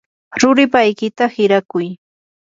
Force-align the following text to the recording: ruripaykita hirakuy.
ruripaykita 0.41 1.25
hirakuy. 1.35 1.87